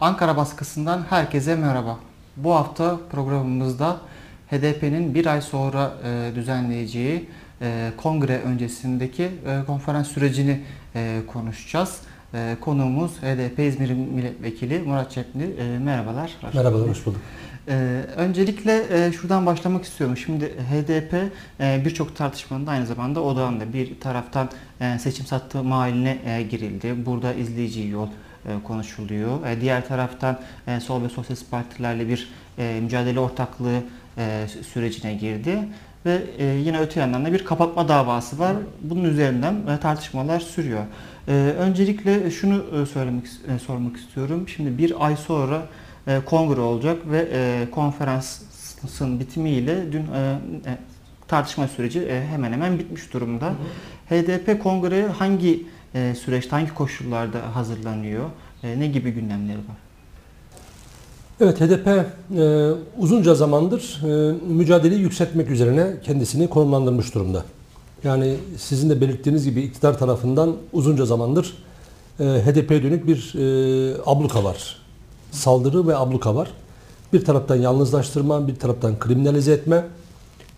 [0.00, 1.98] Ankara baskısından herkese merhaba.
[2.36, 3.96] Bu hafta programımızda
[4.50, 7.28] HDP'nin bir ay sonra e, düzenleyeceği
[7.62, 10.60] e, kongre öncesindeki e, konferans sürecini
[10.94, 12.00] e, konuşacağız.
[12.34, 15.56] E, konuğumuz HDP İzmir Milletvekili Murat Çepli.
[15.58, 16.32] E, merhabalar.
[16.54, 17.20] Merhabalar, hoş bulduk.
[17.68, 20.16] Ee, öncelikle e, şuradan başlamak istiyorum.
[20.16, 21.14] Şimdi HDP
[21.60, 23.72] e, birçok tartışmanın da aynı zamanda odağında.
[23.72, 24.50] Bir taraftan
[24.80, 27.06] e, seçim sattığı mahaline e, girildi.
[27.06, 28.08] Burada izleyici yol
[28.64, 29.46] konuşuluyor.
[29.46, 33.82] E, diğer taraftan e, sol ve sosyalist partilerle bir e, mücadele ortaklığı
[34.18, 35.58] e, sürecine girdi.
[36.06, 38.56] Ve e, yine öte yandan da bir kapatma davası var.
[38.82, 40.82] Bunun üzerinden e, tartışmalar sürüyor.
[41.28, 44.48] E, öncelikle şunu e, söylemek e, sormak istiyorum.
[44.48, 45.62] Şimdi bir ay sonra
[46.06, 50.78] e, kongre olacak ve e, konferansın bitimiyle dün e, e,
[51.28, 53.46] tartışma süreci e, hemen hemen bitmiş durumda.
[53.46, 54.20] Hı hı.
[54.20, 58.24] HDP kongreye hangi e, süreçte, hangi koşullarda hazırlanıyor?
[58.62, 59.76] E, ne gibi gündemleri var?
[61.40, 67.44] Evet, HDP e, uzunca zamandır e, mücadeleyi yükseltmek üzerine kendisini konumlandırmış durumda.
[68.04, 71.54] Yani sizin de belirttiğiniz gibi iktidar tarafından uzunca zamandır
[72.20, 74.76] e, HDP'ye dönük bir e, abluka var.
[75.30, 76.50] Saldırı ve abluka var.
[77.12, 79.84] Bir taraftan yalnızlaştırma, bir taraftan kriminalize etme,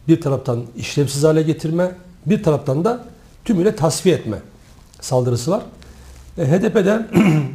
[0.08, 1.94] bir taraftan işlevsiz hale getirme,
[2.26, 3.04] bir taraftan da
[3.44, 4.38] tümüyle tasfiye etme
[5.00, 5.62] saldırısı var.
[6.38, 7.06] E, HDP'de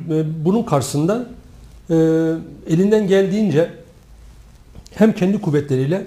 [0.10, 1.26] e, bunun karşısında
[1.90, 1.96] e,
[2.68, 3.70] elinden geldiğince
[4.94, 6.06] hem kendi kuvvetleriyle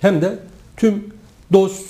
[0.00, 0.38] hem de
[0.76, 1.04] tüm
[1.52, 1.82] dost,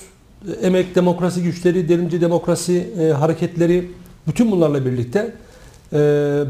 [0.49, 3.91] e, emek demokrasi güçleri, derimci demokrasi e, hareketleri
[4.27, 5.34] bütün bunlarla birlikte
[5.93, 5.99] e,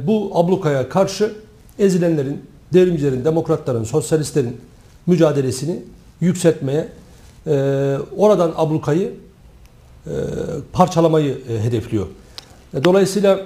[0.07, 1.33] bu ablukaya karşı
[1.79, 4.57] ezilenlerin, devrimcilerin, demokratların, sosyalistlerin
[5.07, 5.83] mücadelesini
[6.21, 6.89] yükseltmeye,
[8.17, 9.13] oradan ablukayı
[10.73, 12.07] parçalamayı hedefliyor.
[12.75, 13.41] E, dolayısıyla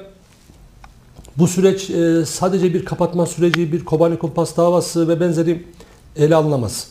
[1.37, 5.65] bu süreç e, sadece bir kapatma süreci, bir Kobani Kumpas davası ve benzeri
[6.17, 6.89] ele alınamaz.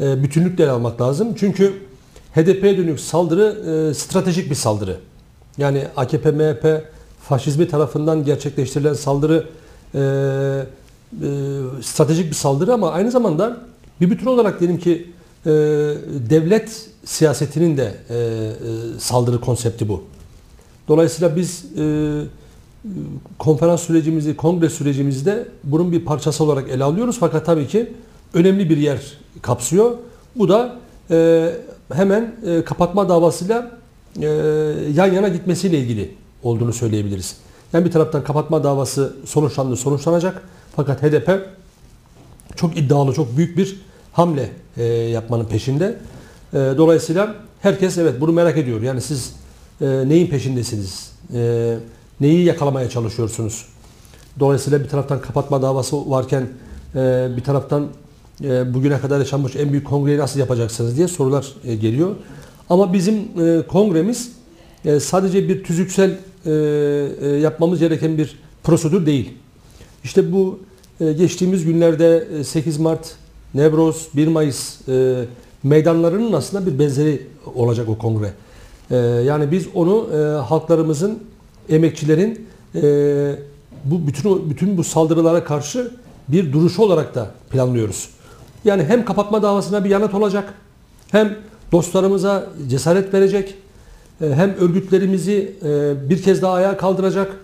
[0.00, 1.34] E, bütünlükle ele almak lazım.
[1.36, 1.72] Çünkü
[2.34, 4.96] HDP'ye dönük saldırı stratejik bir saldırı.
[5.58, 6.84] Yani AKP, MHP,
[7.20, 9.46] faşizmi tarafından gerçekleştirilen saldırı
[11.82, 13.56] stratejik bir saldırı ama aynı zamanda
[14.00, 15.10] bir bütün olarak diyelim ki
[16.30, 17.94] devlet siyasetinin de
[18.98, 20.04] saldırı konsepti bu.
[20.88, 21.64] Dolayısıyla biz
[23.38, 27.16] konferans sürecimizi, kongre sürecimizde bunun bir parçası olarak ele alıyoruz.
[27.20, 27.92] Fakat tabii ki
[28.34, 28.98] önemli bir yer
[29.42, 29.96] kapsıyor.
[30.36, 30.76] Bu da
[31.10, 31.50] e,
[31.92, 33.70] hemen e, kapatma davasıyla
[34.20, 34.26] e,
[34.94, 37.36] yan yana gitmesiyle ilgili olduğunu söyleyebiliriz.
[37.72, 40.42] Yani bir taraftan kapatma davası sonuçlandı, sonuçlanacak.
[40.76, 41.30] Fakat HDP
[42.56, 43.80] çok iddialı, çok büyük bir
[44.12, 45.98] hamle e, yapmanın peşinde.
[46.52, 48.82] E, dolayısıyla herkes evet bunu merak ediyor.
[48.82, 49.34] Yani siz
[49.80, 51.12] e, neyin peşindesiniz?
[51.34, 51.76] E,
[52.20, 53.66] neyi yakalamaya çalışıyorsunuz?
[54.40, 56.48] Dolayısıyla bir taraftan kapatma davası varken
[56.94, 57.88] e, bir taraftan
[58.44, 62.16] e, bugüne kadar yaşanmış en büyük kongreyi nasıl yapacaksınız diye sorular e, geliyor.
[62.70, 63.28] Ama bizim
[63.68, 64.32] kongremiz
[65.00, 66.18] sadece bir tüzüksel
[67.40, 69.34] yapmamız gereken bir prosedür değil.
[70.04, 70.60] İşte bu
[70.98, 73.14] geçtiğimiz günlerde 8 Mart,
[73.54, 74.80] Nevroz, 1 Mayıs
[75.62, 78.32] meydanlarının aslında bir benzeri olacak o kongre.
[79.24, 80.08] Yani biz onu
[80.48, 81.18] halklarımızın
[81.68, 82.82] emekçilerin e,
[83.84, 85.90] bu bütün bütün bu saldırılara karşı
[86.28, 88.08] bir duruşu olarak da planlıyoruz.
[88.64, 90.54] Yani hem kapatma davasına bir yanıt olacak,
[91.10, 91.36] hem
[91.72, 93.54] dostlarımıza cesaret verecek,
[94.20, 97.36] e, hem örgütlerimizi e, bir kez daha ayağa kaldıracak.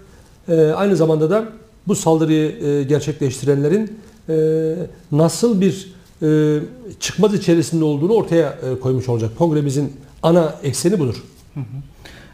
[0.49, 1.44] E, aynı zamanda da
[1.89, 4.75] bu saldırıyı e, gerçekleştirenlerin e,
[5.12, 6.59] nasıl bir e,
[7.00, 9.31] çıkmaz içerisinde olduğunu ortaya e, koymuş olacak.
[9.39, 11.22] Kongremizin ana ekseni budur.
[11.55, 11.61] Hı.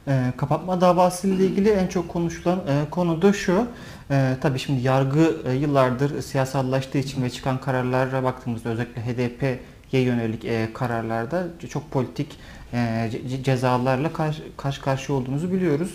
[0.08, 3.66] E, kapatma davası ile ilgili en çok konuşulan e, konu da şu.
[4.10, 10.44] E, tabii şimdi yargı e, yıllardır siyasallaştığı için ve çıkan kararlara baktığımızda özellikle HDP'ye yönelik
[10.44, 12.38] e, kararlarda çok politik
[12.72, 13.10] e,
[13.44, 15.90] cezalarla karşı, karşı karşıya olduğumuzu biliyoruz.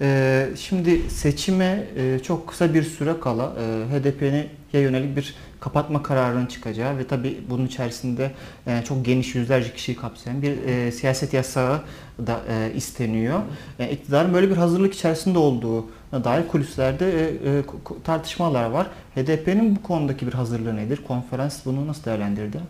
[0.00, 6.46] E, şimdi seçime e, çok kısa bir süre kala e, HDP'ye yönelik bir kapatma kararının
[6.46, 8.32] çıkacağı ve tabi bunun içerisinde
[8.66, 11.80] e, çok geniş yüzlerce kişiyi kapsayan bir e, siyaset yasağı
[12.26, 13.40] da e, isteniyor.
[13.78, 17.62] E, iktidarın böyle bir hazırlık içerisinde olduğu dair kulislerde e, e,
[18.04, 18.86] tartışmalar var.
[19.16, 21.00] HDP'nin bu konudaki bir hazırlığı nedir?
[21.08, 22.60] Konferans bunu nasıl değerlendirdi?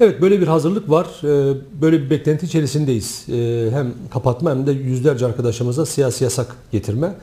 [0.00, 1.06] Evet böyle bir hazırlık var.
[1.24, 3.26] E, böyle bir beklenti içerisindeyiz.
[3.28, 7.14] E, hem kapatma hem de yüzlerce arkadaşımıza siyasi yasak getirme.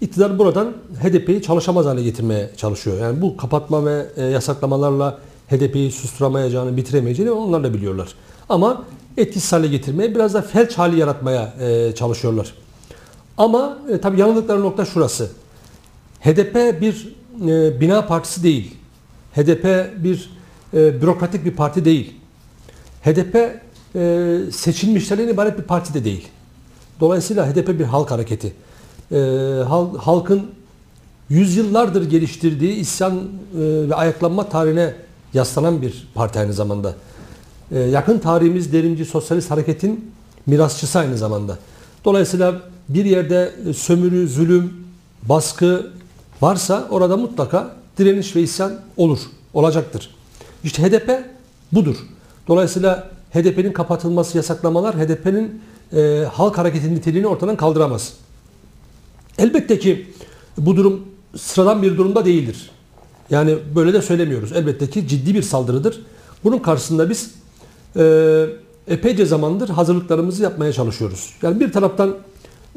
[0.00, 3.00] İktidar buradan HDP'yi çalışamaz hale getirmeye çalışıyor.
[3.00, 5.18] Yani bu kapatma ve e, yasaklamalarla
[5.50, 8.08] HDP'yi susturamayacağını, bitiremeyeceğini onlar da biliyorlar.
[8.48, 8.84] Ama
[9.16, 12.54] etkisiz hale getirmeye, biraz da felç hali yaratmaya e, çalışıyorlar.
[13.38, 15.30] Ama e, tabii yanıldıkları nokta şurası.
[16.20, 17.16] HDP bir
[17.48, 18.74] e, bina partisi değil.
[19.36, 19.64] HDP
[20.04, 20.30] bir
[20.74, 22.14] e, bürokratik bir parti değil.
[23.04, 23.36] HDP
[23.94, 26.28] e, seçilmişlerden ibaret bir parti de değil.
[27.00, 28.52] Dolayısıyla HDP bir halk hareketi.
[29.12, 29.16] E,
[29.68, 30.46] hal- halkın
[31.28, 33.18] yüzyıllardır geliştirdiği isyan e,
[33.90, 34.94] ve ayaklanma tarihine
[35.34, 36.94] yaslanan bir parti aynı zamanda.
[37.72, 40.10] E, yakın tarihimiz derinci sosyalist hareketin
[40.46, 41.58] mirasçısı aynı zamanda.
[42.04, 44.72] Dolayısıyla bir yerde e, sömürü, zulüm,
[45.22, 45.90] baskı
[46.40, 49.18] varsa orada mutlaka direniş ve isyan olur,
[49.54, 50.10] olacaktır.
[50.64, 51.24] İşte HDP
[51.72, 51.96] budur.
[52.48, 58.12] Dolayısıyla HDP'nin kapatılması, yasaklamalar HDP'nin e, halk hareketi niteliğini ortadan kaldıramaz.
[59.40, 60.06] Elbette ki
[60.58, 61.00] bu durum
[61.36, 62.70] sıradan bir durumda değildir.
[63.30, 64.52] Yani böyle de söylemiyoruz.
[64.52, 66.00] Elbette ki ciddi bir saldırıdır.
[66.44, 67.34] Bunun karşısında biz
[67.96, 68.46] e,
[68.88, 71.34] epeyce zamandır hazırlıklarımızı yapmaya çalışıyoruz.
[71.42, 72.16] Yani bir taraftan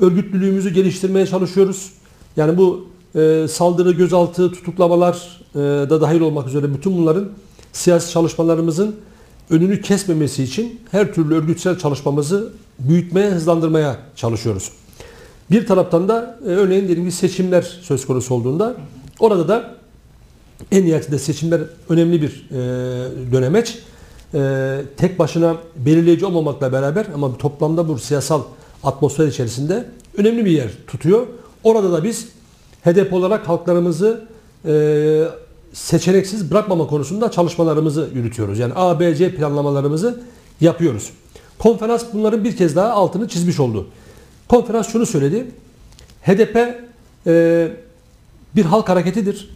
[0.01, 1.92] örgütlülüğümüzü geliştirmeye çalışıyoruz.
[2.38, 7.30] Yani bu e, saldırı, gözaltı, tutuklamalar e, da dahil olmak üzere bütün bunların
[7.74, 8.95] siyasi çalışmalarımızın
[9.50, 14.71] önünü kesmemesi için her türlü örgütsel çalışmamızı büyütmeye, hızlandırmaya çalışıyoruz.
[15.53, 18.75] Bir taraftan da e, örneğin diyelim ki seçimler söz konusu olduğunda
[19.19, 19.75] orada da
[20.71, 22.55] en nihayetinde seçimler önemli bir e,
[23.31, 23.79] dönemeç.
[24.33, 28.41] E, tek başına belirleyici olmamakla beraber ama toplamda bu siyasal
[28.83, 29.85] atmosfer içerisinde
[30.17, 31.27] önemli bir yer tutuyor.
[31.63, 32.27] Orada da biz
[32.85, 34.27] HDP olarak halklarımızı
[34.65, 35.23] e,
[35.73, 38.59] seçeneksiz bırakmama konusunda çalışmalarımızı yürütüyoruz.
[38.59, 40.21] Yani A, B, C planlamalarımızı
[40.61, 41.09] yapıyoruz.
[41.59, 43.88] Konferans bunların bir kez daha altını çizmiş oldu.
[44.48, 45.51] Konferans şunu söyledi.
[46.22, 46.84] HDP
[47.28, 47.72] e,
[48.56, 49.50] bir halk hareketidir.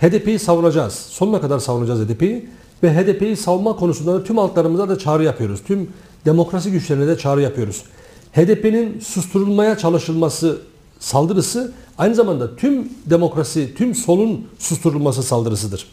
[0.00, 0.92] HDP'yi savunacağız.
[0.92, 2.48] Sonuna kadar savunacağız HDP'yi.
[2.82, 5.60] Ve HDP'yi savunma konusunda da tüm halklarımıza da çağrı yapıyoruz.
[5.66, 5.90] Tüm
[6.24, 7.82] demokrasi güçlerine de çağrı yapıyoruz.
[8.32, 10.58] HDP'nin susturulmaya çalışılması
[11.00, 15.86] saldırısı aynı zamanda tüm demokrasi, tüm solun susturulması saldırısıdır.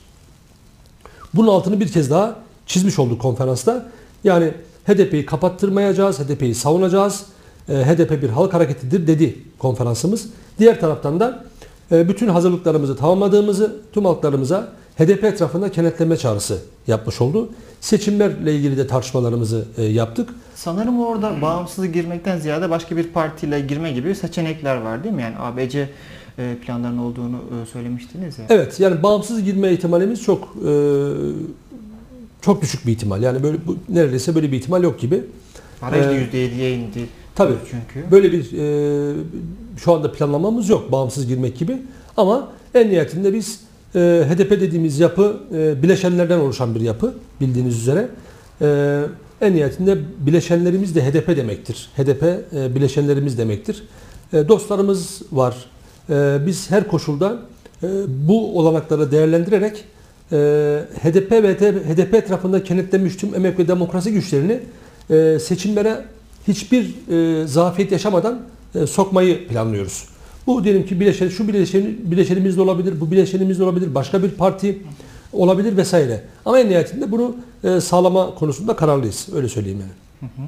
[1.33, 2.35] Bunun altını bir kez daha
[2.67, 3.89] çizmiş olduk konferansta.
[4.23, 4.53] Yani
[4.87, 7.25] HDP'yi kapattırmayacağız, HDP'yi savunacağız.
[7.71, 10.29] E, HDP bir halk hareketidir dedi konferansımız.
[10.59, 11.43] Diğer taraftan da
[11.91, 16.57] e, bütün hazırlıklarımızı tamamladığımızı tüm halklarımıza HDP etrafında kenetleme çağrısı
[16.87, 17.49] yapmış oldu.
[17.81, 20.29] Seçimlerle ilgili de tartışmalarımızı e, yaptık.
[20.55, 25.21] Sanırım orada bağımsız girmekten ziyade başka bir partiyle girme gibi seçenekler var değil mi?
[25.21, 25.89] Yani ABC
[26.65, 27.39] planların olduğunu
[27.73, 28.45] söylemiştiniz ya.
[28.49, 30.55] Evet yani bağımsız girme ihtimalimiz çok
[32.41, 33.23] çok düşük bir ihtimal.
[33.23, 35.23] Yani böyle bu, neredeyse böyle bir ihtimal yok gibi.
[35.81, 37.07] Baraj da Ee, %7'ye indi.
[37.41, 37.57] Tabii.
[37.71, 38.11] Çünkü.
[38.11, 39.13] Böyle bir e,
[39.77, 41.77] şu anda planlamamız yok bağımsız girmek gibi.
[42.17, 43.59] Ama en nihayetinde biz
[43.95, 43.99] e,
[44.29, 48.07] HDP dediğimiz yapı e, bileşenlerden oluşan bir yapı bildiğiniz üzere.
[48.61, 49.01] E,
[49.41, 51.89] en nihayetinde bileşenlerimiz de HDP demektir.
[51.97, 53.83] HDP e, bileşenlerimiz demektir.
[54.33, 55.65] E, dostlarımız var.
[56.09, 57.39] E, biz her koşulda
[57.83, 59.83] e, bu olanakları değerlendirerek
[60.31, 60.37] e,
[61.03, 64.59] HDP ve HDP etrafında kenetlenmiş tüm emek ve demokrasi güçlerini
[65.09, 66.05] e, seçimlere
[66.47, 66.95] hiçbir
[67.43, 68.41] e, zafiyet yaşamadan
[68.75, 70.05] e, sokmayı planlıyoruz.
[70.47, 74.29] Bu diyelim ki bileşen, şu bileşen, bileşenimiz de olabilir, bu bileşenimiz de olabilir, başka bir
[74.29, 74.81] parti
[75.33, 76.23] olabilir vesaire.
[76.45, 79.29] Ama en nihayetinde bunu e, sağlama konusunda kararlıyız.
[79.35, 79.91] Öyle söyleyeyim yani.
[80.31, 80.47] Hı hı.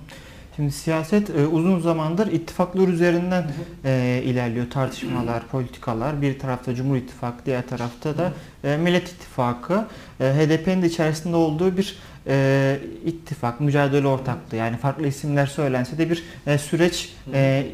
[0.55, 3.51] Şimdi siyaset e, uzun zamandır ittifaklar üzerinden
[3.85, 4.69] e, ilerliyor.
[4.69, 6.21] Tartışmalar, politikalar.
[6.21, 9.85] Bir tarafta Cumhur İttifakı, diğer tarafta da e, Millet İttifakı.
[10.19, 11.97] E, HDP'nin de içerisinde olduğu bir
[12.27, 14.57] e, ittifak, mücadele ortaklığı.
[14.57, 17.65] Yani farklı isimler söylense de bir e, süreç e,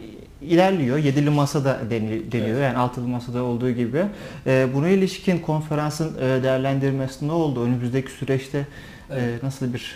[0.42, 0.98] ilerliyor.
[0.98, 2.62] Yedili masada deni- deniyor.
[2.62, 4.06] Yani altılı masada olduğu gibi.
[4.48, 7.64] E, buna ilişkin konferansın e, değerlendirmesi ne oldu?
[7.64, 8.68] Önümüzdeki süreçte
[9.12, 9.96] e, nasıl bir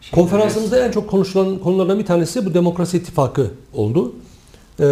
[0.00, 4.14] şey Konferansımızda en çok konuşulan konulardan bir tanesi bu Demokrasi İttifakı oldu.
[4.80, 4.84] Ee,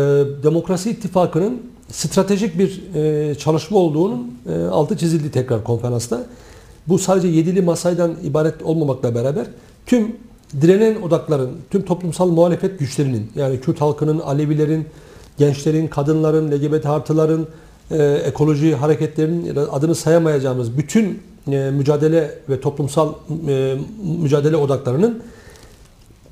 [0.43, 6.27] Demokrasi İttifakı'nın stratejik bir e, çalışma olduğunun e, altı çizildi tekrar konferansta.
[6.89, 9.47] Bu sadece yedili masaydan ibaret olmamakla beraber
[9.87, 10.17] tüm
[10.61, 14.87] direnen odakların, tüm toplumsal muhalefet güçlerinin yani Kürt halkının, Alevilerin,
[15.39, 17.47] gençlerin, kadınların, LGBT artıların,
[17.91, 21.23] e, ekoloji hareketlerinin adını sayamayacağımız bütün
[21.53, 23.15] e, mücadele ve toplumsal
[23.49, 23.77] e,
[24.23, 25.23] mücadele odaklarının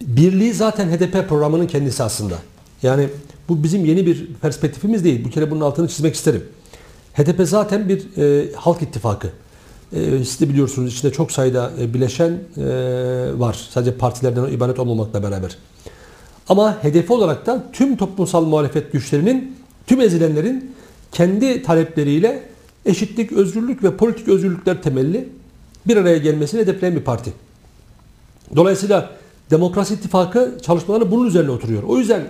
[0.00, 2.34] birliği zaten HDP programının kendisi aslında.
[2.82, 3.08] Yani
[3.48, 5.24] bu bizim yeni bir perspektifimiz değil.
[5.24, 6.44] Bu kere bunun altını çizmek isterim.
[7.14, 9.28] HDP zaten bir e, halk ittifakı.
[9.92, 12.64] E, siz de biliyorsunuz içinde çok sayıda e, bileşen e,
[13.38, 13.68] var.
[13.70, 15.58] Sadece partilerden ibaret olmamakla beraber.
[16.48, 20.74] Ama hedefi olarak da tüm toplumsal muhalefet güçlerinin, tüm ezilenlerin
[21.12, 22.42] kendi talepleriyle
[22.86, 25.28] eşitlik, özgürlük ve politik özgürlükler temelli
[25.86, 27.32] bir araya gelmesini hedefleyen bir parti.
[28.56, 29.10] Dolayısıyla
[29.50, 31.82] Demokrasi İttifakı çalışmaları bunun üzerine oturuyor.
[31.82, 32.22] O yüzden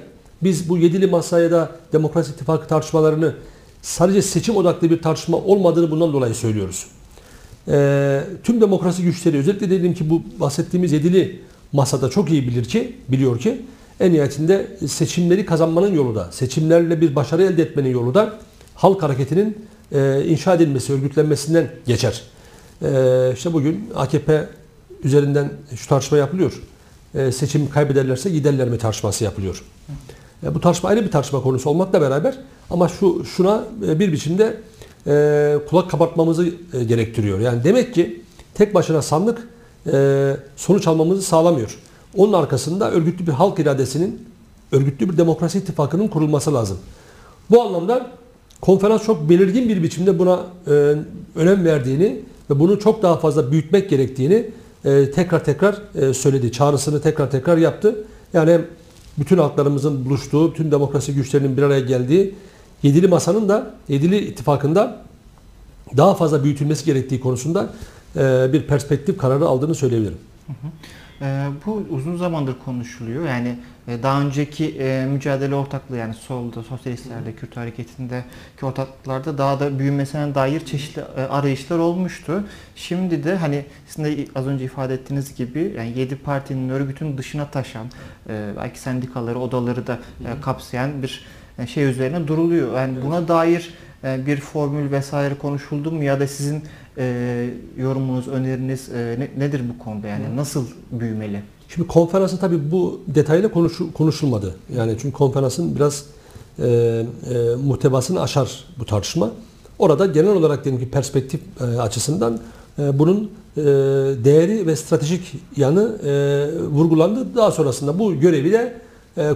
[0.42, 3.34] biz bu yedili masaya da Demokrasi İttifakı tartışmalarını
[3.82, 6.86] sadece seçim odaklı bir tartışma olmadığını bundan dolayı söylüyoruz.
[7.70, 11.40] Ee, tüm demokrasi güçleri özellikle dedim ki bu bahsettiğimiz yedili
[11.72, 13.62] masada çok iyi bilir ki, biliyor ki
[14.00, 18.38] en nihayetinde seçimleri kazanmanın yolu da, seçimlerle bir başarı elde etmenin yolu da
[18.74, 19.58] halk hareketinin
[19.92, 22.22] e, inşa edilmesi, örgütlenmesinden geçer.
[22.82, 24.46] E, işte bugün AKP
[25.04, 26.62] üzerinden şu tartışma yapılıyor.
[27.14, 29.64] E, seçim kaybederlerse giderler mi tartışması yapılıyor.
[30.42, 32.38] E, bu tartışma ayrı bir tartışma konusu olmakla beraber
[32.70, 34.56] ama şu şuna e, bir biçimde
[35.08, 37.40] e, kulak kabartmamızı e, gerektiriyor.
[37.40, 38.22] Yani demek ki
[38.54, 39.48] tek başına sandık
[39.92, 41.78] e, sonuç almamızı sağlamıyor.
[42.16, 44.28] Onun arkasında örgütlü bir halk iradesinin,
[44.72, 46.78] örgütlü bir demokrasi ittifakının kurulması lazım.
[47.50, 48.10] Bu anlamda
[48.60, 50.94] konferans çok belirgin bir biçimde buna e,
[51.36, 54.50] önem verdiğini ve bunu çok daha fazla büyütmek gerektiğini
[54.84, 56.52] e, tekrar tekrar e, söyledi.
[56.52, 58.04] Çağrısını tekrar tekrar yaptı.
[58.32, 58.60] Yani
[59.18, 62.34] bütün halklarımızın buluştuğu, bütün demokrasi güçlerinin bir araya geldiği
[62.82, 65.02] Yedili Masa'nın da, Yedili ittifakında
[65.96, 67.70] daha fazla büyütülmesi gerektiği konusunda
[68.16, 70.18] e, bir perspektif kararı aldığını söyleyebilirim.
[71.22, 73.26] Ee, bu uzun zamandır konuşuluyor.
[73.26, 73.58] Yani
[73.88, 80.34] e, daha önceki e, mücadele ortaklığı yani solda, sosyalistlerde, Kürt hareketindeki ortaklıklarda daha da büyümesine
[80.34, 82.44] dair çeşitli e, arayışlar olmuştu.
[82.76, 87.46] Şimdi de hani sizin de az önce ifade ettiğiniz gibi yani 7 partinin örgütün dışına
[87.50, 87.86] taşan
[88.28, 92.76] e, belki sendikaları, odaları da e, kapsayan bir e, şey üzerine duruluyor.
[92.76, 93.74] Yani buna dair
[94.04, 96.62] e, bir formül vesaire konuşuldu mu ya da sizin
[96.98, 101.42] e, yorumunuz, öneriniz e, ne- nedir bu konuda yani nasıl büyümeli?
[101.68, 104.54] Şimdi konferansın tabii bu detaylı konuşu- konuşulmadı.
[104.76, 106.04] Yani çünkü konferansın biraz
[106.58, 107.04] e, e,
[107.64, 109.30] muhtevasını aşar bu tartışma.
[109.78, 112.38] Orada genel olarak diyelim ki perspektif e, açısından
[112.78, 113.62] e, bunun e,
[114.24, 116.10] değeri ve stratejik yanı e,
[116.62, 117.34] vurgulandı.
[117.36, 118.78] Daha sonrasında bu görevi de e,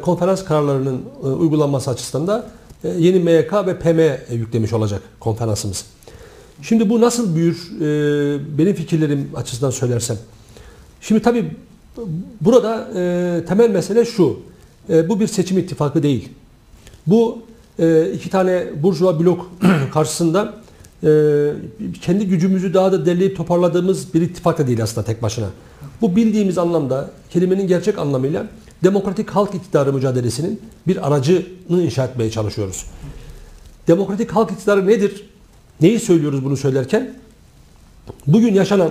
[0.02, 2.50] konferans kararlarının e, uygulanması açısından da
[2.84, 5.84] e, yeni MYK ve PM yüklemiş olacak konferansımız.
[6.62, 7.70] Şimdi bu nasıl büyür?
[7.80, 10.16] E, benim fikirlerim açısından söylersem.
[11.00, 11.56] Şimdi tabii
[12.40, 14.40] burada e, temel mesele şu.
[14.90, 16.28] E, bu bir seçim ittifakı değil.
[17.06, 17.38] Bu
[17.78, 19.50] e, iki tane burjuva blok
[19.92, 20.54] karşısında
[21.04, 21.08] e,
[22.02, 25.46] kendi gücümüzü daha da derleyip toparladığımız bir ittifak da değil aslında tek başına.
[26.02, 28.46] Bu bildiğimiz anlamda, kelimenin gerçek anlamıyla
[28.84, 32.86] demokratik halk iktidarı mücadelesinin bir aracını inşa etmeye çalışıyoruz.
[33.88, 35.26] Demokratik halk iktidarı nedir?
[35.80, 37.14] Neyi söylüyoruz bunu söylerken?
[38.26, 38.90] Bugün yaşanan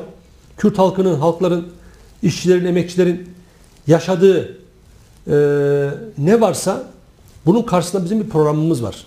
[0.58, 1.68] Kürt halkının, halkların,
[2.24, 3.30] işçilerin, emekçilerin
[3.88, 4.58] yaşadığı
[5.28, 5.36] e,
[6.18, 6.84] ne varsa
[7.46, 9.06] bunun karşısında bizim bir programımız var.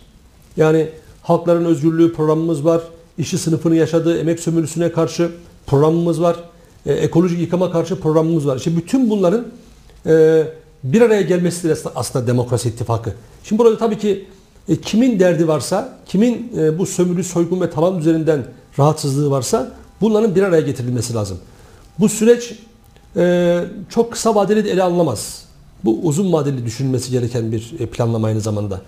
[0.57, 0.89] Yani
[1.23, 2.83] halkların özgürlüğü programımız var.
[3.19, 5.31] İşçi sınıfının yaşadığı emek sömürüsüne karşı
[5.67, 6.37] programımız var.
[6.87, 8.57] E, ekolojik yıkama karşı programımız var.
[8.57, 9.47] İşte bütün bunların
[10.07, 10.45] e,
[10.85, 13.15] bir araya gelmesidir aslında, demokrasi ittifakı.
[13.45, 14.27] Şimdi burada tabii ki
[14.69, 18.47] e, kimin derdi varsa, kimin e, bu sömürü, soygun ve talan üzerinden
[18.79, 21.39] rahatsızlığı varsa bunların bir araya getirilmesi lazım.
[21.99, 22.59] Bu süreç
[23.17, 25.45] e, çok kısa vadeli de ele alınamaz.
[25.85, 28.81] Bu uzun vadeli düşünülmesi gereken bir e, planlama aynı zamanda.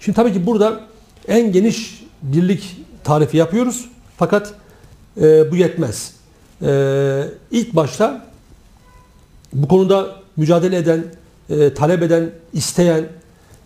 [0.00, 0.80] Şimdi tabii ki burada
[1.28, 3.88] en geniş birlik tarifi yapıyoruz.
[4.16, 4.54] Fakat
[5.20, 6.19] e, bu yetmez.
[6.62, 8.26] E, ilk başta
[9.52, 11.04] bu konuda mücadele eden,
[11.50, 13.04] e, talep eden, isteyen,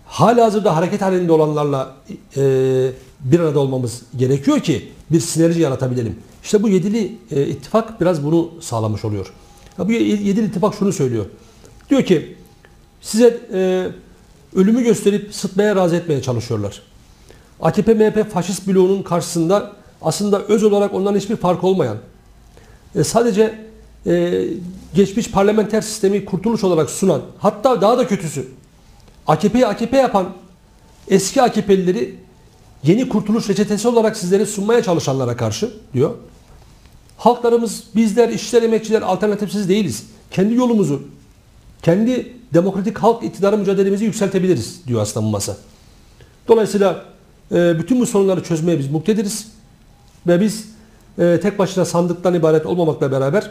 [0.06, 1.94] halihazırda hareket halinde olanlarla
[2.36, 6.16] e, bir arada olmamız gerekiyor ki bir sinerji yaratabilelim.
[6.44, 9.32] İşte bu yedili e, ittifak biraz bunu sağlamış oluyor.
[9.78, 11.26] Ya bu ye- yedili ittifak şunu söylüyor.
[11.90, 12.36] Diyor ki
[13.00, 13.88] size e,
[14.56, 16.82] ölümü gösterip sıtmaya razı etmeye çalışıyorlar.
[17.60, 19.72] AKP MHP faşist bloğunun karşısında
[20.02, 21.96] aslında öz olarak ondan hiçbir fark olmayan
[22.96, 23.58] e, sadece
[24.06, 24.44] e,
[24.94, 28.48] geçmiş parlamenter sistemi kurtuluş olarak sunan hatta daha da kötüsü
[29.26, 30.26] AKP'yi AKP yapan
[31.08, 32.14] eski AKP'lileri
[32.82, 36.14] yeni kurtuluş reçetesi olarak sizlere sunmaya çalışanlara karşı diyor.
[37.16, 40.06] Halklarımız, bizler, işçiler, emekçiler alternatifsiz değiliz.
[40.30, 41.02] Kendi yolumuzu,
[41.82, 45.56] kendi demokratik halk iktidarı mücadelemizi yükseltebiliriz diyor aslında bu masa.
[46.48, 47.04] Dolayısıyla
[47.52, 49.46] e, bütün bu sorunları çözmeye biz muktediriz.
[50.26, 50.68] Ve biz
[51.18, 53.50] e, tek başına sandıktan ibaret olmamakla beraber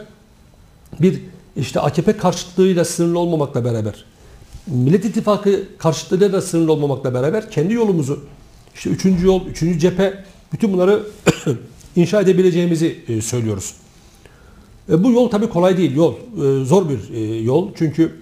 [1.00, 1.20] bir
[1.56, 4.04] işte AKP karşıtlığıyla sınırlı olmamakla beraber
[4.66, 8.24] Millet İttifakı karşıtlığıyla da sınırlı olmamakla beraber kendi yolumuzu
[8.74, 11.02] işte üçüncü yol, üçüncü cephe bütün bunları
[11.96, 13.74] inşa edebileceğimizi e, söylüyoruz.
[14.90, 15.96] E, bu yol tabii kolay değil.
[15.96, 17.70] Yol e, zor bir e, yol.
[17.78, 18.12] Çünkü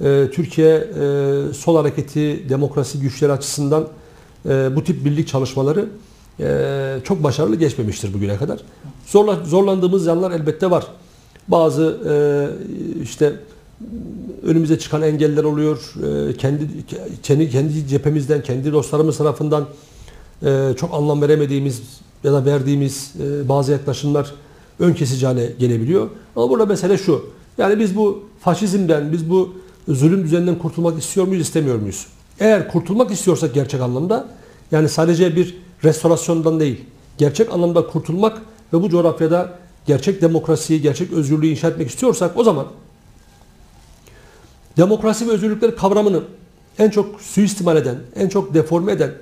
[0.00, 3.88] e, Türkiye e, sol hareketi, demokrasi güçleri açısından
[4.46, 5.88] e, bu tip birlik çalışmaları
[6.40, 8.60] e, çok başarılı geçmemiştir bugüne kadar.
[9.06, 10.86] Zorla, zorlandığımız yanlar elbette var.
[11.48, 12.14] Bazı e,
[13.02, 13.32] işte
[14.42, 15.94] önümüze çıkan engeller oluyor.
[16.28, 16.68] E, kendi
[17.22, 19.66] kendi kendi cephemizden, kendi dostlarımız tarafından
[20.42, 21.82] e, çok anlam veremediğimiz
[22.24, 24.34] ya da verdiğimiz e, bazı yaklaşımlar
[24.78, 26.08] ön kesici hale gelebiliyor.
[26.36, 27.24] Ama burada mesele şu.
[27.58, 29.54] Yani biz bu faşizmden, biz bu
[29.88, 32.06] zulüm düzeninden kurtulmak istiyor muyuz, istemiyor muyuz?
[32.40, 34.26] Eğer kurtulmak istiyorsak gerçek anlamda
[34.72, 36.84] yani sadece bir restorasyondan değil,
[37.18, 42.66] gerçek anlamda kurtulmak ve bu coğrafyada gerçek demokrasiyi, gerçek özgürlüğü inşa etmek istiyorsak o zaman
[44.76, 46.22] demokrasi ve özgürlükler kavramını
[46.78, 49.12] en çok suistimal eden, en çok deforme eden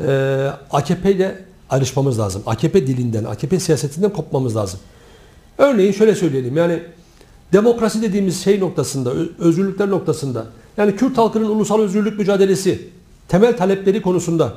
[0.00, 2.42] e, AKP ile ayrışmamız lazım.
[2.46, 4.80] AKP dilinden, AKP siyasetinden kopmamız lazım.
[5.58, 6.82] Örneğin şöyle söyleyelim yani
[7.52, 12.88] demokrasi dediğimiz şey noktasında, özgürlükler noktasında yani Kürt halkının ulusal özgürlük mücadelesi
[13.28, 14.54] temel talepleri konusunda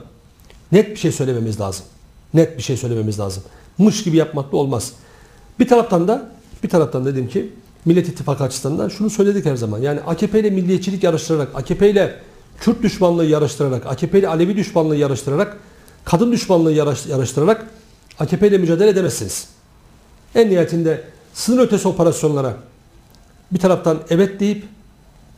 [0.72, 1.86] net bir şey söylememiz lazım.
[2.34, 3.44] Net bir şey söylememiz lazım.
[3.78, 4.94] Mış gibi yapmakla olmaz.
[5.60, 6.30] Bir taraftan da
[6.64, 7.50] bir taraftan dedim ki
[7.86, 9.80] Millet İttifakı açısından da şunu söyledik her zaman.
[9.80, 12.16] Yani AKP ile milliyetçilik yarıştırarak, AKP ile
[12.60, 15.58] Kürt düşmanlığı yarıştırarak, AKP ile Alevi düşmanlığı yarıştırarak,
[16.06, 17.66] kadın düşmanlığı yarış- yarıştırarak
[18.20, 19.48] AKP ile mücadele edemezsiniz.
[20.36, 22.54] En nihayetinde sınır ötesi operasyonlara
[23.52, 24.66] bir taraftan evet deyip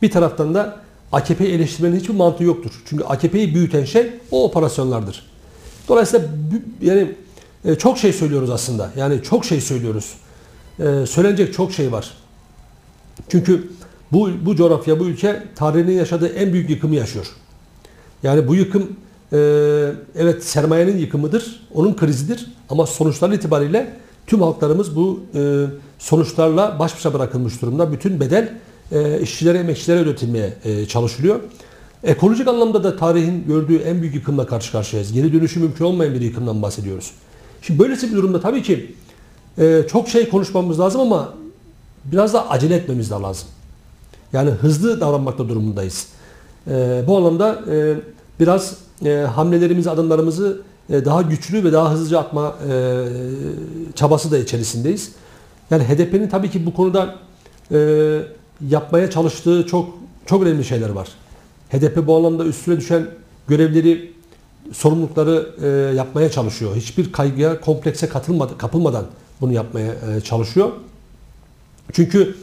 [0.02, 0.76] bir taraftan da
[1.12, 2.82] AKP'yi eleştirmenin hiçbir mantığı yoktur.
[2.86, 5.26] Çünkü AKP'yi büyüten şey o operasyonlardır.
[5.88, 6.28] Dolayısıyla
[6.82, 7.14] yani
[7.64, 8.90] e, çok şey söylüyoruz aslında.
[8.96, 10.14] Yani çok şey söylüyoruz.
[10.78, 12.10] E, söylenecek çok şey var.
[13.28, 13.68] Çünkü
[14.12, 17.26] bu bu coğrafya, bu ülke tarihinin yaşadığı en büyük yıkımı yaşıyor.
[18.22, 18.96] Yani bu yıkım
[19.32, 19.38] e,
[20.16, 23.96] evet sermayenin yıkımıdır, onun krizidir ama sonuçlar itibariyle
[24.26, 25.20] tüm halklarımız bu
[25.98, 27.92] sonuçlarla baş başa bırakılmış durumda.
[27.92, 28.52] Bütün bedel
[28.92, 31.40] e, işçilere, emekçilere ödetilmeye e, çalışılıyor.
[32.04, 35.12] Ekolojik anlamda da tarihin gördüğü en büyük yıkımla karşı karşıyayız.
[35.12, 37.10] Geri dönüşü mümkün olmayan bir yıkımdan bahsediyoruz.
[37.62, 38.94] Şimdi böylesi bir durumda tabii ki
[39.58, 41.34] e, çok şey konuşmamız lazım ama
[42.04, 43.48] biraz da acele etmemiz de lazım.
[44.32, 46.06] Yani hızlı davranmakta durumundayız.
[46.70, 47.60] E, bu anlamda
[48.40, 48.76] biraz
[49.34, 52.56] hamlelerimizi, adımlarımızı daha güçlü ve daha hızlıca atma
[53.94, 55.12] çabası da içerisindeyiz.
[55.70, 57.14] Yani HDP'nin tabii ki bu konuda
[57.72, 57.78] e,
[58.68, 61.08] yapmaya çalıştığı çok çok önemli şeyler var.
[61.70, 63.06] HDP bu anlamda üstüne düşen
[63.48, 64.12] görevleri,
[64.72, 66.76] sorumlulukları e, yapmaya çalışıyor.
[66.76, 69.06] Hiçbir kaygıya, komplekse katılmadı, kapılmadan
[69.40, 70.72] bunu yapmaya e, çalışıyor.
[71.92, 72.36] Çünkü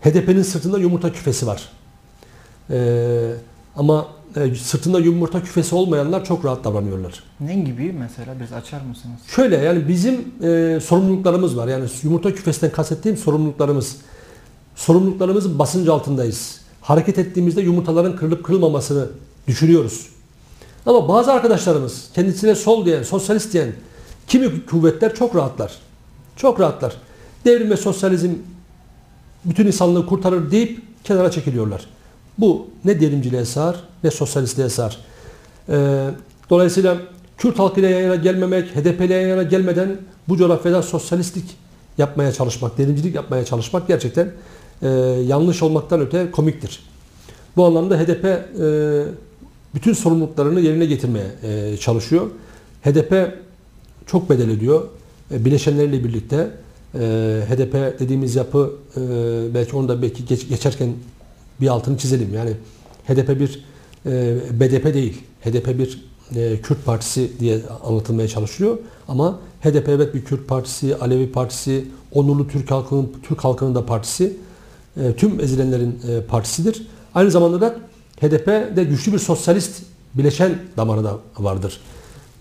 [0.00, 1.68] HDP'nin sırtında yumurta küfesi var.
[2.70, 3.32] E,
[3.76, 7.22] ama e, sırtında yumurta küfesi olmayanlar çok rahat davranıyorlar.
[7.40, 9.16] Ne gibi mesela biraz açar mısınız?
[9.26, 11.68] Şöyle yani bizim e, sorumluluklarımız var.
[11.68, 13.96] Yani yumurta küfesinden kastettiğim sorumluluklarımız.
[14.76, 16.60] Sorumluluklarımızın basınç altındayız.
[16.80, 19.08] Hareket ettiğimizde yumurtaların kırılıp kırılmamasını
[19.48, 20.06] düşünüyoruz.
[20.86, 23.72] Ama bazı arkadaşlarımız kendisine sol diyen, sosyalist diyen
[24.28, 25.72] kimi kuvvetler çok rahatlar.
[26.36, 26.96] Çok rahatlar.
[27.44, 28.30] Devrim ve sosyalizm
[29.44, 31.86] bütün insanlığı kurtarır deyip kenara çekiliyorlar.
[32.38, 34.98] Bu ne devrimciliğe sığar ne sosyalistliğe sığar.
[35.68, 36.10] Ee,
[36.50, 36.96] dolayısıyla
[37.38, 39.96] Kürt halkıyla yan yana gelmemek, HDP ile yan yana gelmeden
[40.28, 41.44] bu coğrafyada sosyalistlik
[41.98, 44.32] yapmaya çalışmak, devrimcilik yapmaya çalışmak gerçekten
[44.84, 44.88] e,
[45.26, 46.80] yanlış olmaktan öte komiktir.
[47.56, 48.34] Bu anlamda HDP e,
[49.74, 52.26] bütün sorumluluklarını yerine getirmeye e, çalışıyor.
[52.84, 53.34] HDP
[54.06, 54.82] çok bedel ödüyor.
[55.30, 56.50] E, bileşenleriyle birlikte
[56.94, 56.98] e,
[57.48, 59.00] HDP dediğimiz yapı e,
[59.54, 60.92] belki onu da belki geç, geçerken
[61.60, 62.34] bir altını çizelim.
[62.34, 62.50] Yani
[63.08, 63.64] HDP bir
[64.06, 65.22] e, BDP değil.
[65.44, 66.04] HDP bir
[66.36, 68.78] e, Kürt partisi diye anlatılmaya çalışılıyor.
[69.08, 74.36] Ama HDP evet bir Kürt partisi, Alevi partisi, onurlu Türk halkının Türk halkının da partisi.
[74.96, 76.86] E, tüm ezilenlerin e, partisidir.
[77.14, 77.76] Aynı zamanda da
[78.20, 79.82] HDP'de güçlü bir sosyalist
[80.14, 81.80] bileşen damarı da vardır.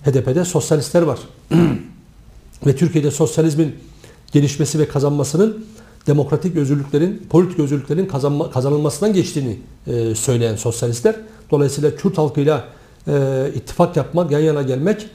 [0.06, 1.20] HDP'de sosyalistler var.
[2.66, 3.76] ve Türkiye'de sosyalizmin
[4.32, 5.66] gelişmesi ve kazanmasının
[6.08, 11.16] demokratik özgürlüklerin, politik özgürlüklerin kazanma, kazanılmasından geçtiğini e, söyleyen sosyalistler.
[11.52, 12.68] Dolayısıyla Kürt halkıyla
[13.08, 15.08] e, ittifak yapmak, yan yana gelmek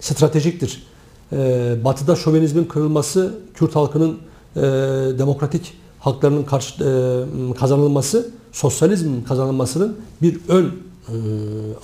[0.00, 0.86] stratejiktir.
[1.32, 4.18] E, batı'da şovenizmin kırılması, Kürt halkının
[4.56, 4.60] e,
[5.18, 5.72] demokratik
[6.04, 11.12] haklarının karşı, e, kazanılması, sosyalizmin kazanılmasının bir ön e,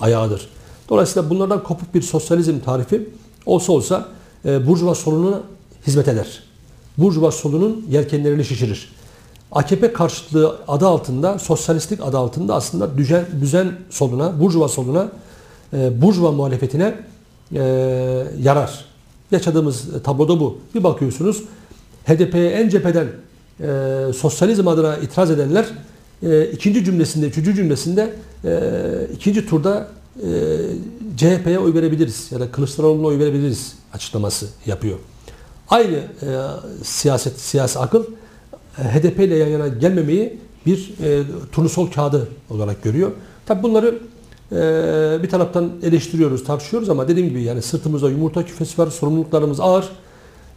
[0.01, 0.49] ayağıdır.
[0.89, 3.09] Dolayısıyla bunlardan kopuk bir sosyalizm tarifi
[3.45, 4.07] olsa olsa
[4.45, 5.41] e, Burjuva soluna
[5.87, 6.43] hizmet eder.
[6.97, 8.89] Burjuva solunun yelkenlerini şişirir.
[9.51, 15.11] AKP karşıtlığı adı altında, sosyalistlik adı altında aslında düzen, düzen soluna, Burjuva soluna,
[15.73, 16.95] e, Burjuva muhalefetine
[17.53, 17.61] e,
[18.41, 18.85] yarar.
[19.31, 20.57] Yaşadığımız tabloda bu.
[20.75, 21.43] Bir bakıyorsunuz
[22.05, 23.07] HDP'ye en cepheden
[23.61, 25.65] e, sosyalizm adına itiraz edenler
[26.23, 28.13] e, ikinci cümlesinde, üçüncü cümlesinde
[28.45, 28.59] e,
[29.13, 30.27] ikinci turda e,
[31.17, 34.97] CHP'ye oy verebiliriz ya da Kılıçdaroğlu'na oy verebiliriz açıklaması yapıyor.
[35.69, 36.03] Aynı e,
[36.83, 38.03] siyaset, siyasi akıl
[38.77, 43.11] e, HDP ile yan yana gelmemeyi bir e, turnusol kağıdı olarak görüyor.
[43.45, 43.99] Tabi bunları
[44.51, 49.89] Ee, bir taraftan eleştiriyoruz, tartışıyoruz ama dediğim gibi yani sırtımızda yumurta küfesi var, sorumluluklarımız ağır.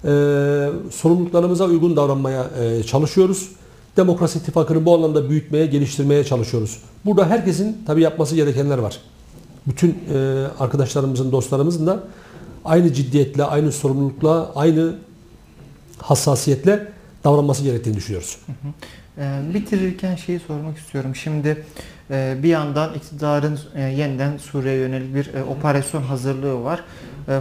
[0.05, 3.49] Ee, sorumluluklarımıza uygun davranmaya e, çalışıyoruz.
[3.97, 6.79] Demokrasi İttifakı'nı bu anlamda büyütmeye, geliştirmeye çalışıyoruz.
[7.05, 9.01] Burada herkesin tabii yapması gerekenler var.
[9.67, 12.01] Bütün e, arkadaşlarımızın, dostlarımızın da
[12.65, 14.95] aynı ciddiyetle, aynı sorumlulukla, aynı
[15.99, 16.93] hassasiyetle
[17.25, 18.39] davranması gerektiğini düşünüyoruz.
[18.49, 18.53] Ee,
[19.55, 21.15] Bitirirken şeyi sormak istiyorum.
[21.17, 21.65] Şimdi
[22.11, 26.85] e, bir yandan iktidarın e, yeniden Suriye'ye yönelik bir e, operasyon hazırlığı var.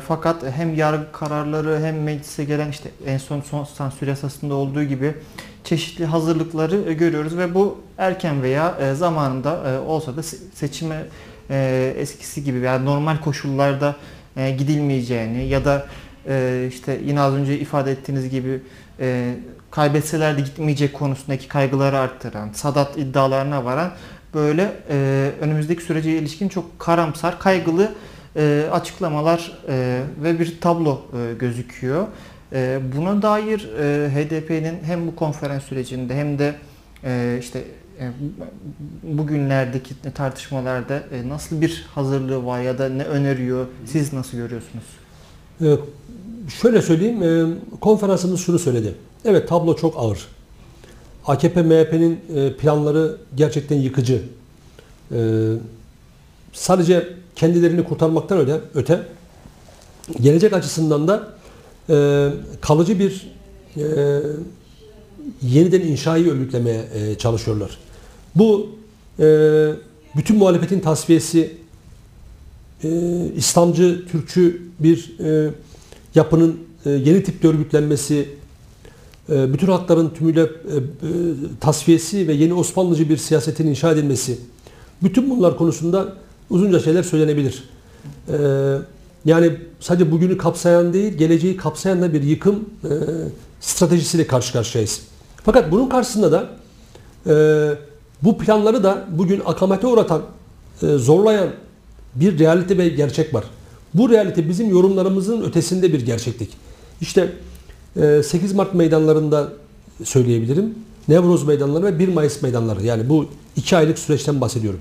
[0.07, 5.13] Fakat hem yargı kararları hem meclise gelen işte en son son sansür yasasında olduğu gibi
[5.63, 11.03] çeşitli hazırlıkları görüyoruz ve bu erken veya zamanında olsa da se- seçime
[11.97, 13.95] eskisi gibi yani normal koşullarda
[14.35, 15.85] gidilmeyeceğini ya da
[16.67, 18.61] işte yine az önce ifade ettiğiniz gibi
[19.75, 23.91] kaybetseler de gitmeyecek konusundaki kaygıları arttıran, Sadat iddialarına varan
[24.33, 27.91] böyle e, önümüzdeki sürece ilişkin çok karamsar, kaygılı
[28.35, 32.07] e, açıklamalar e, ve bir tablo e, gözüküyor.
[32.53, 36.55] E, buna dair e, HDP'nin hem bu konferans sürecinde hem de
[37.03, 37.63] e, işte
[37.99, 38.11] e,
[39.03, 43.67] bugünlerdeki tartışmalarda e, nasıl bir hazırlığı var ya da ne öneriyor?
[43.85, 44.85] Siz nasıl görüyorsunuz?
[45.61, 45.77] Ee,
[46.61, 47.45] şöyle söyleyeyim, e,
[47.79, 48.95] konferansımız şunu söyledi.
[49.25, 50.27] Evet tablo çok ağır.
[51.27, 54.21] AKP MHP'nin e, planları gerçekten yıkıcı.
[55.11, 55.49] E,
[56.53, 59.01] sadece kendilerini kurtarmaktan öte, öte
[60.21, 61.33] gelecek açısından da
[61.89, 62.29] e,
[62.61, 63.33] kalıcı bir
[65.41, 66.85] yeniden inşayı örgütlemeye
[67.17, 67.77] çalışıyorlar.
[68.35, 68.69] Bu
[70.15, 71.57] bütün muhalefetin tasfiyesi,
[73.35, 75.15] İslamcı, Türkçü bir
[76.15, 78.29] yapının yeni tipte örgütlenmesi,
[79.29, 80.49] bütün hakların tümüyle e, e,
[81.59, 84.37] tasfiyesi ve yeni Osmanlıcı bir siyasetin inşa edilmesi,
[85.03, 86.13] bütün bunlar konusunda
[86.49, 87.63] uzunca şeyler söylenebilir.
[88.29, 88.37] E,
[89.25, 92.89] yani sadece bugünü kapsayan değil, geleceği kapsayan da bir yıkım e,
[93.61, 95.01] stratejisiyle karşı karşıyayız.
[95.43, 96.49] Fakat bunun karşısında da
[97.27, 97.75] e,
[98.21, 100.21] bu planları da bugün akamete uğratan,
[100.81, 101.49] e, zorlayan
[102.15, 103.43] bir realite ve gerçek var.
[103.93, 106.49] Bu realite bizim yorumlarımızın ötesinde bir gerçeklik.
[107.01, 107.52] İşte e,
[107.95, 109.49] 8 Mart meydanlarında
[110.03, 110.75] söyleyebilirim.
[111.07, 112.85] Nevroz meydanları ve 1 Mayıs meydanları.
[112.85, 113.25] Yani bu
[113.55, 114.79] iki aylık süreçten bahsediyorum.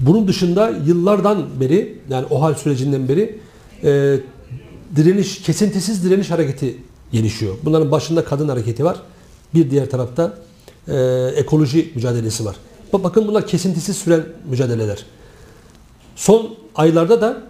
[0.00, 3.38] Bunun dışında yıllardan beri yani o hal sürecinden beri
[3.84, 4.20] e,
[4.96, 6.76] direniş, kesintisiz direniş hareketi
[7.12, 7.54] gelişiyor.
[7.64, 8.96] Bunların başında kadın hareketi var.
[9.54, 10.34] Bir diğer tarafta
[10.88, 10.96] e,
[11.36, 12.56] ekoloji mücadelesi var.
[12.92, 15.04] Bak- Bakın bunlar kesintisiz süren mücadeleler.
[16.16, 17.42] Son aylarda da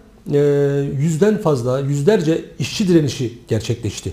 [1.00, 4.12] yüzden fazla, yüzlerce işçi direnişi gerçekleşti.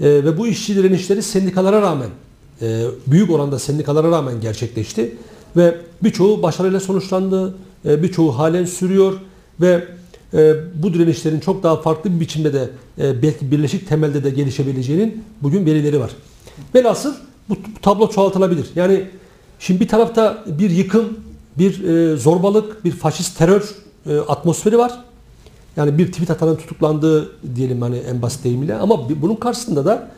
[0.00, 2.08] E, ve bu işçi direnişleri sendikalara rağmen,
[2.62, 5.16] e, büyük oranda sendikalara rağmen gerçekleşti.
[5.56, 9.12] Ve birçoğu başarıyla sonuçlandı, e, birçoğu halen sürüyor
[9.60, 9.84] ve
[10.34, 12.68] e, bu direnişlerin çok daha farklı bir biçimde de
[13.22, 16.10] belki birleşik temelde de gelişebileceğinin bugün verileri var.
[16.74, 17.14] Velhasıl
[17.48, 18.66] bu, tablo çoğaltılabilir.
[18.74, 19.04] Yani
[19.58, 21.18] şimdi bir tarafta bir yıkım,
[21.58, 23.74] bir zorbalık, bir faşist terör
[24.28, 25.04] atmosferi var.
[25.76, 30.10] Yani bir tweet atanın tutuklandığı diyelim hani en basit deyimiyle ama bunun karşısında da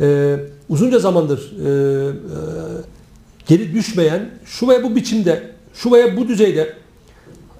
[0.00, 0.36] e,
[0.68, 2.12] uzunca zamandır e, e,
[3.46, 6.74] geri düşmeyen şu veya bu biçimde, şu veya bu düzeyde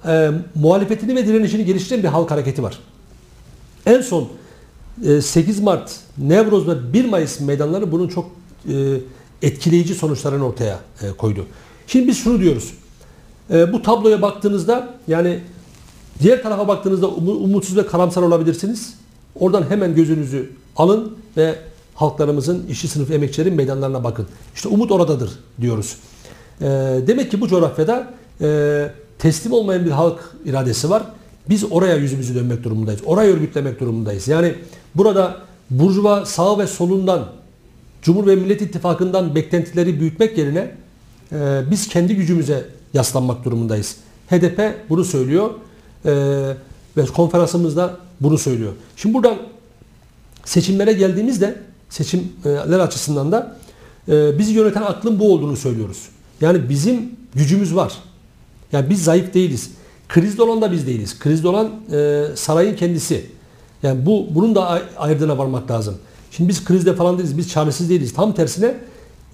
[0.07, 2.79] e, muhalefetini ve direnişini geliştiren bir halk hareketi var.
[3.85, 4.29] En son
[5.05, 8.31] e, 8 Mart, Nevroz ve 1 Mayıs meydanları bunun çok
[8.69, 8.97] e,
[9.41, 11.45] etkileyici sonuçlarını ortaya e, koydu.
[11.87, 12.73] Şimdi biz şunu diyoruz.
[13.51, 15.39] E, bu tabloya baktığınızda yani
[16.21, 18.93] diğer tarafa baktığınızda umu- umutsuz ve karamsar olabilirsiniz.
[19.39, 21.55] Oradan hemen gözünüzü alın ve
[21.95, 24.27] halklarımızın işçi sınıf emekçilerin meydanlarına bakın.
[24.55, 25.29] İşte umut oradadır
[25.61, 25.97] diyoruz.
[26.61, 26.65] E,
[27.07, 31.03] demek ki bu coğrafyada e, teslim olmayan bir halk iradesi var.
[31.49, 33.01] Biz oraya yüzümüzü dönmek durumundayız.
[33.05, 34.27] Orayı örgütlemek durumundayız.
[34.27, 34.55] Yani
[34.95, 35.37] burada
[35.69, 37.25] burjuva sağ ve solundan
[38.01, 40.71] Cumhur ve Millet İttifakı'ndan beklentileri büyütmek yerine
[41.31, 43.95] e, biz kendi gücümüze yaslanmak durumundayız.
[44.29, 45.49] HDP bunu söylüyor
[46.97, 48.71] ve konferansımızda bunu söylüyor.
[48.95, 49.37] Şimdi buradan
[50.45, 53.57] seçimlere geldiğimizde seçimler açısından da
[54.07, 56.09] e, bizi yöneten aklın bu olduğunu söylüyoruz.
[56.41, 57.93] Yani bizim gücümüz var.
[58.71, 59.71] Yani biz zayıf değiliz.
[60.09, 61.19] Krizde olan da biz değiliz.
[61.19, 63.25] Krizde olan e, sarayın kendisi.
[63.83, 65.95] Yani bu bunun da ay- ayırdığına varmak lazım.
[66.31, 67.37] Şimdi biz krizde falan değiliz.
[67.37, 68.13] Biz çaresiz değiliz.
[68.13, 68.75] Tam tersine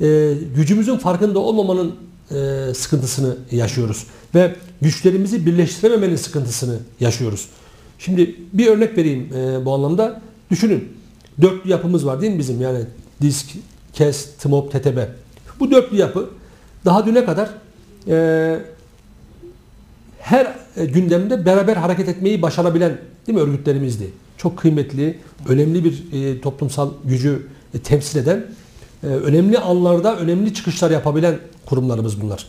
[0.02, 1.96] e, gücümüzün farkında olmamanın
[2.32, 4.06] e, sıkıntısını yaşıyoruz.
[4.36, 7.50] Ve güçlerimizi birleştirememenin sıkıntısını yaşıyoruz.
[8.00, 10.22] Şimdi bir örnek vereyim e, bu anlamda.
[10.52, 10.90] Düşünün.
[11.42, 12.62] Dörtlü yapımız var değil mi bizim?
[12.62, 12.80] Yani
[13.22, 13.50] disk,
[13.94, 14.98] KES, TMOB, TTB.
[15.60, 16.30] Bu dörtlü yapı
[16.86, 17.50] daha düne kadar
[18.08, 18.60] e,
[20.20, 24.10] her gündemde beraber hareket etmeyi başarabilen değil mi örgütlerimizdi.
[24.38, 28.46] Çok kıymetli, önemli bir e, toplumsal gücü e, temsil eden,
[29.08, 32.46] önemli anlarda önemli çıkışlar yapabilen kurumlarımız bunlar.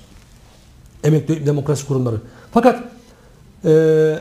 [1.04, 2.16] Emekli demokrasi kurumları.
[2.52, 2.84] Fakat
[3.64, 4.16] e,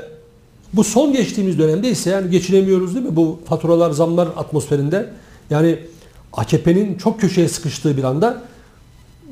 [0.73, 3.15] bu son geçtiğimiz dönemde ise yani geçinemiyoruz değil mi?
[3.15, 5.09] Bu faturalar, zamlar atmosferinde
[5.49, 5.79] yani
[6.33, 8.41] AKP'nin çok köşeye sıkıştığı bir anda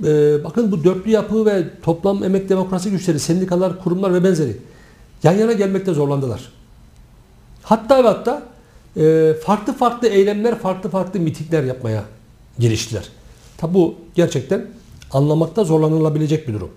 [0.06, 4.58] e, bakın bu dörtlü yapı ve toplam emek demokrasi güçleri, sendikalar, kurumlar ve benzeri
[5.24, 6.52] yan yana gelmekte zorlandılar.
[7.64, 8.44] Hatta ve hatta
[8.98, 12.04] e, farklı farklı eylemler, farklı farklı mitingler yapmaya
[12.60, 13.04] giriştiler.
[13.58, 14.66] Tabi bu gerçekten
[15.12, 16.70] anlamakta zorlanılabilecek bir durum.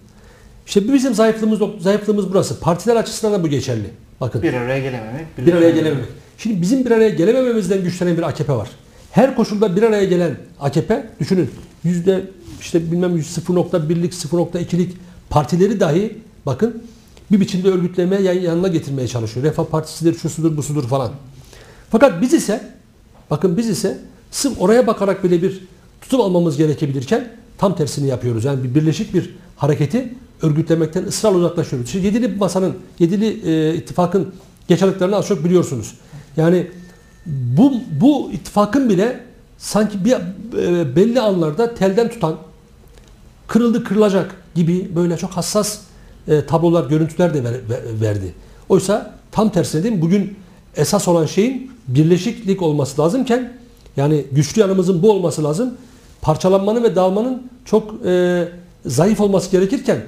[0.66, 2.60] İşte bizim zayıflığımız, zayıflığımız burası.
[2.60, 3.90] Partiler açısından da bu geçerli.
[4.20, 5.26] Bakın Bir araya gelememek.
[5.38, 6.04] bir araya gelememek.
[6.38, 8.68] Şimdi bizim bir araya gelemememizden güçlenen bir AKP var.
[9.12, 11.50] Her koşulda bir araya gelen AKP düşünün
[11.84, 12.24] yüzde
[12.60, 14.96] işte bilmem 0.1'lik 0.2'lik
[15.30, 16.82] partileri dahi bakın
[17.32, 19.46] bir biçimde örgütlemeye yan- yanına getirmeye çalışıyor.
[19.46, 21.10] Refah Partisi'dir, şusudur, busudur falan.
[21.90, 22.60] Fakat biz ise
[23.30, 23.98] bakın biz ise
[24.30, 25.60] sırf oraya bakarak bile bir
[26.00, 28.44] tutum almamız gerekebilirken tam tersini yapıyoruz.
[28.44, 31.90] Yani bir birleşik bir hareketi örgütlemekten ısrarla uzaklaşıyoruz.
[31.90, 34.34] Şimdi yedili masanın, yedili e, ittifakın
[34.68, 35.94] geçerliklerini az çok biliyorsunuz.
[36.36, 36.66] Yani
[37.26, 39.20] bu, bu ittifakın bile
[39.58, 42.36] sanki bir e, belli anlarda telden tutan,
[43.46, 45.78] kırıldı kırılacak gibi böyle çok hassas
[46.28, 48.34] e, tablolar, görüntüler de ver- ver- verdi.
[48.68, 50.02] Oysa tam tersine değil mi?
[50.02, 50.36] Bugün
[50.76, 53.52] esas olan şeyin birleşiklik olması lazımken
[53.96, 55.74] yani güçlü yanımızın bu olması lazım.
[56.20, 58.48] Parçalanmanın ve dağılmanın çok e,
[58.86, 60.02] zayıf olması gerekirken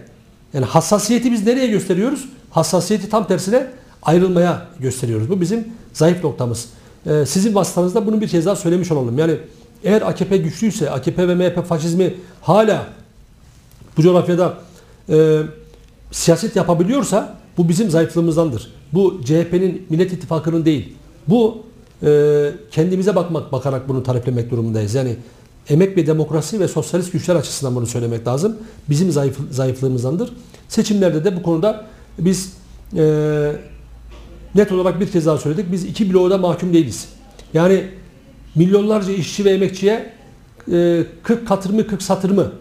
[0.54, 2.28] yani hassasiyeti biz nereye gösteriyoruz?
[2.50, 3.66] Hassasiyeti tam tersine
[4.02, 5.30] ayrılmaya gösteriyoruz.
[5.30, 6.68] Bu bizim zayıf noktamız.
[7.06, 9.18] E, sizin vasıtanızda bunu bir kez daha söylemiş olalım.
[9.18, 9.36] Yani
[9.84, 12.86] eğer AKP güçlüyse, AKP ve MHP faşizmi hala
[13.96, 14.54] bu coğrafyada
[15.08, 15.40] e,
[16.10, 18.72] siyaset yapabiliyorsa bu bizim zayıflığımızdandır.
[18.92, 20.96] Bu CHP'nin Millet İttifakı'nın değil.
[21.28, 21.62] Bu
[22.70, 24.94] kendimize bakmak bakarak bunu taleplemek durumundayız.
[24.94, 25.16] Yani
[25.68, 28.56] emek ve demokrasi ve sosyalist güçler açısından bunu söylemek lazım.
[28.90, 30.32] Bizim zayıf, zayıflığımızdandır.
[30.68, 31.86] Seçimlerde de bu konuda
[32.18, 32.52] biz
[32.96, 33.52] e,
[34.54, 35.72] net olarak bir kez daha söyledik.
[35.72, 37.08] Biz iki bloğa da mahkum değiliz.
[37.54, 37.84] Yani
[38.54, 40.12] milyonlarca işçi ve emekçiye
[40.72, 42.52] e, 40 katır mı 40 satır mı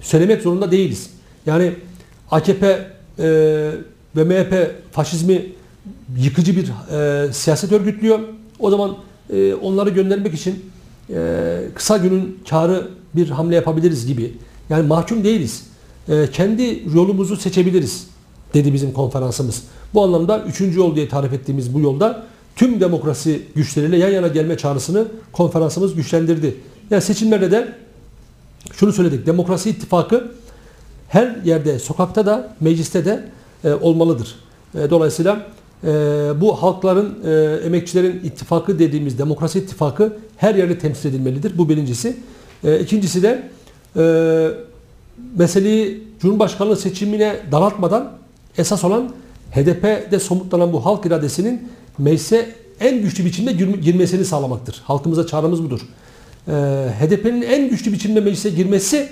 [0.00, 1.10] söylemek zorunda değiliz.
[1.46, 1.72] Yani
[2.30, 2.66] AKP
[3.18, 3.24] e,
[4.16, 5.46] ve MHP faşizmi
[6.18, 8.18] yıkıcı bir e, siyaset örgütlüyor.
[8.58, 8.96] O zaman
[9.30, 10.64] e, onları göndermek için
[11.14, 14.34] e, kısa günün karı bir hamle yapabiliriz gibi.
[14.70, 15.66] Yani mahkum değiliz.
[16.08, 18.06] E, kendi yolumuzu seçebiliriz
[18.54, 19.62] dedi bizim konferansımız.
[19.94, 22.22] Bu anlamda üçüncü yol diye tarif ettiğimiz bu yolda
[22.56, 26.56] tüm demokrasi güçleriyle yan yana gelme çağrısını konferansımız güçlendirdi.
[26.90, 27.72] Yani seçimlerde de
[28.72, 29.26] şunu söyledik.
[29.26, 30.32] Demokrasi ittifakı
[31.08, 33.24] her yerde, sokakta da, mecliste de
[33.64, 34.34] e, olmalıdır.
[34.74, 35.46] E, dolayısıyla
[35.84, 35.88] e,
[36.40, 41.58] bu halkların, e, emekçilerin ittifakı dediğimiz demokrasi ittifakı her yerde temsil edilmelidir.
[41.58, 42.16] Bu birincisi.
[42.64, 43.48] E, ikincisi de
[43.96, 44.48] e,
[45.38, 48.12] meseleyi Cumhurbaşkanlığı seçimine daraltmadan
[48.58, 49.12] esas olan
[49.52, 54.82] HDP'de somutlanan bu halk iradesinin meclise en güçlü biçimde girm- girmesini sağlamaktır.
[54.84, 55.80] Halkımıza çağrımız budur.
[56.48, 56.52] Ee,
[57.00, 59.08] HDP'nin en güçlü biçimde meclise girmesi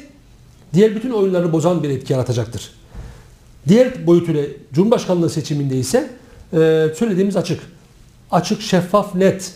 [0.74, 2.70] diğer bütün oyunları bozan bir etki yaratacaktır.
[3.68, 6.10] Diğer boyutuyla Cumhurbaşkanlığı seçiminde ise
[6.54, 7.60] e, söylediğimiz açık.
[8.30, 9.54] Açık, şeffaf, net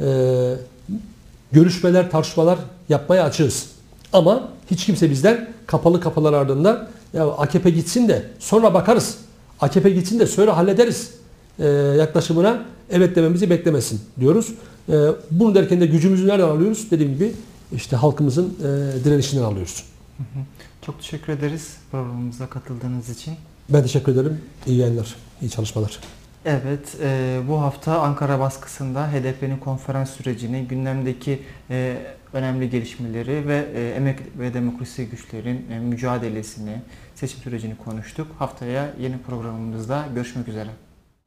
[0.00, 0.54] e,
[1.52, 3.66] görüşmeler, tartışmalar yapmaya açığız.
[4.12, 9.18] Ama hiç kimse bizden kapalı kapılar ardında ya AKP gitsin de sonra bakarız.
[9.60, 11.10] AKP gitsin de sonra hallederiz
[11.58, 11.66] e,
[11.98, 14.52] yaklaşımına evet dememizi beklemesin diyoruz.
[14.88, 14.94] E,
[15.30, 16.90] bunu derken de gücümüzü nereden alıyoruz?
[16.90, 17.32] Dediğim gibi
[17.72, 19.84] işte halkımızın e, direnişinden alıyoruz.
[20.86, 23.34] Çok teşekkür ederiz programımıza katıldığınız için.
[23.68, 24.40] Ben teşekkür ederim.
[24.66, 25.98] İyi yayınlar, iyi çalışmalar.
[26.44, 31.96] Evet, e, bu hafta Ankara baskısında HDP'nin konferans sürecini, gündemdeki e,
[32.32, 36.82] önemli gelişmeleri ve e, emek ve demokrasi güçlerin e, mücadelesini,
[37.14, 38.26] seçim sürecini konuştuk.
[38.38, 40.70] Haftaya yeni programımızda görüşmek üzere.